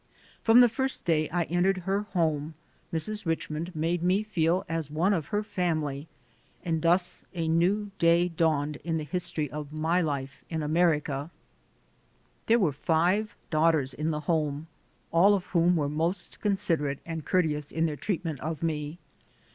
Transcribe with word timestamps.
From 0.41 0.61
the 0.61 0.67
first 0.67 1.05
day 1.05 1.29
I 1.29 1.43
entered 1.43 1.77
her 1.85 2.01
home 2.13 2.55
Mrs. 2.91 3.27
Richmond 3.27 3.75
made 3.75 4.01
me 4.01 4.23
feel 4.23 4.65
as 4.67 4.89
one 4.89 5.13
of 5.13 5.27
her 5.27 5.43
family, 5.43 6.07
and 6.65 6.81
thus 6.81 7.23
a 7.35 7.47
new 7.47 7.91
day 7.99 8.27
dawned 8.27 8.77
in 8.77 8.97
the 8.97 9.03
history 9.03 9.47
of 9.51 9.71
my 9.71 10.01
life 10.01 10.43
in 10.49 10.63
America. 10.63 11.29
There 12.47 12.57
were 12.57 12.71
five 12.73 13.35
daughters 13.51 13.93
in 13.93 14.09
the 14.09 14.21
home, 14.21 14.65
all 15.11 15.35
of 15.35 15.45
whom 15.53 15.75
were 15.75 15.87
most 15.87 16.39
considerate 16.41 16.97
and 17.05 17.23
courteous 17.23 17.71
in 17.71 17.85
their 17.85 17.95
treat 17.95 18.25
ment 18.25 18.39
of 18.39 18.63
me. 18.63 18.97